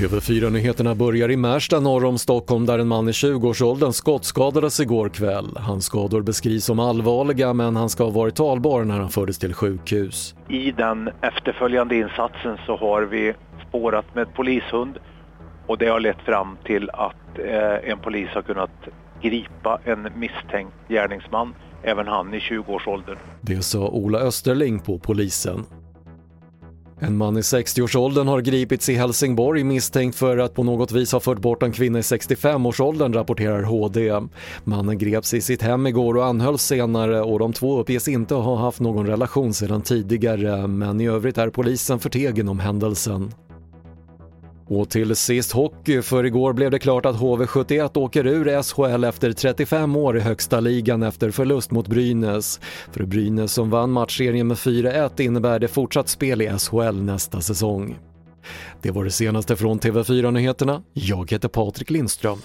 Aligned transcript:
TV4-nyheterna 0.00 0.94
börjar 0.94 1.30
i 1.30 1.36
Märsta 1.36 1.80
norr 1.80 2.04
om 2.04 2.18
Stockholm 2.18 2.66
där 2.66 2.78
en 2.78 2.88
man 2.88 3.08
i 3.08 3.12
20-årsåldern 3.12 3.92
skottskadades 3.92 4.80
igår 4.80 5.08
kväll. 5.08 5.56
Hans 5.56 5.84
skador 5.84 6.22
beskrivs 6.22 6.64
som 6.64 6.78
allvarliga 6.78 7.52
men 7.52 7.76
han 7.76 7.88
ska 7.88 8.04
ha 8.04 8.10
varit 8.10 8.34
talbar 8.34 8.84
när 8.84 8.98
han 8.98 9.08
fördes 9.08 9.38
till 9.38 9.54
sjukhus. 9.54 10.34
I 10.48 10.72
den 10.72 11.10
efterföljande 11.20 11.96
insatsen 11.96 12.58
så 12.66 12.76
har 12.76 13.02
vi 13.02 13.34
spårat 13.68 14.14
med 14.14 14.34
polishund 14.34 14.98
och 15.66 15.78
det 15.78 15.86
har 15.86 16.00
lett 16.00 16.20
fram 16.20 16.56
till 16.64 16.90
att 16.90 17.38
eh, 17.38 17.90
en 17.90 17.98
polis 17.98 18.28
har 18.34 18.42
kunnat 18.42 18.70
gripa 19.22 19.80
en 19.84 20.08
misstänkt 20.16 20.74
gärningsman, 20.88 21.54
även 21.82 22.06
han 22.06 22.34
i 22.34 22.38
20-årsåldern. 22.38 23.18
Det 23.40 23.62
sa 23.62 23.88
Ola 23.88 24.18
Österling 24.18 24.80
på 24.80 24.98
polisen. 24.98 25.64
En 27.02 27.16
man 27.16 27.36
i 27.36 27.40
60-årsåldern 27.40 28.28
har 28.28 28.40
gripits 28.40 28.88
i 28.88 28.94
Helsingborg 28.94 29.64
misstänkt 29.64 30.16
för 30.16 30.38
att 30.38 30.54
på 30.54 30.62
något 30.62 30.92
vis 30.92 31.12
ha 31.12 31.20
fört 31.20 31.38
bort 31.38 31.62
en 31.62 31.72
kvinna 31.72 31.98
i 31.98 32.02
65-årsåldern, 32.02 33.12
rapporterar 33.12 33.62
HD. 33.62 34.20
Mannen 34.64 34.98
greps 34.98 35.34
i 35.34 35.40
sitt 35.40 35.62
hem 35.62 35.86
igår 35.86 36.16
och 36.16 36.26
anhölls 36.26 36.62
senare 36.62 37.20
och 37.20 37.38
de 37.38 37.52
två 37.52 37.80
uppges 37.80 38.08
inte 38.08 38.34
ha 38.34 38.56
haft 38.56 38.80
någon 38.80 39.06
relation 39.06 39.54
sedan 39.54 39.82
tidigare 39.82 40.66
men 40.66 41.00
i 41.00 41.08
övrigt 41.08 41.38
är 41.38 41.50
polisen 41.50 41.98
förtegen 41.98 42.48
om 42.48 42.60
händelsen. 42.60 43.32
Och 44.70 44.90
till 44.90 45.16
sist 45.16 45.52
hockey, 45.52 46.02
för 46.02 46.24
igår 46.24 46.52
blev 46.52 46.70
det 46.70 46.78
klart 46.78 47.06
att 47.06 47.16
HV71 47.16 47.98
åker 47.98 48.26
ur 48.26 48.62
SHL 48.62 49.04
efter 49.04 49.32
35 49.32 49.96
år 49.96 50.16
i 50.16 50.20
högsta 50.20 50.60
ligan 50.60 51.02
efter 51.02 51.30
förlust 51.30 51.70
mot 51.70 51.88
Brynäs. 51.88 52.60
För 52.92 53.04
Brynäs 53.04 53.52
som 53.52 53.70
vann 53.70 53.90
matchserien 53.90 54.46
med 54.46 54.56
4-1 54.56 55.20
innebär 55.20 55.58
det 55.58 55.68
fortsatt 55.68 56.08
spel 56.08 56.42
i 56.42 56.58
SHL 56.58 57.02
nästa 57.02 57.40
säsong. 57.40 57.98
Det 58.82 58.90
var 58.90 59.04
det 59.04 59.10
senaste 59.10 59.56
från 59.56 59.80
TV4 59.80 60.30
Nyheterna. 60.30 60.82
Jag 60.92 61.30
heter 61.30 61.48
Patrik 61.48 61.90
Lindström. 61.90 62.38